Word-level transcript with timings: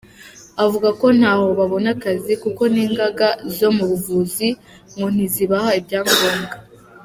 Avuga 0.63 0.89
ko 0.99 1.05
ntaho 1.17 1.45
babona 1.59 1.87
akazi 1.95 2.33
kuko 2.43 2.61
n’inganga 2.73 3.29
zo 3.57 3.69
mu 3.75 3.83
buvuzi 3.89 4.47
ngo 4.95 5.07
ntizibaha 5.13 5.69
ibyangombwa. 5.79 6.55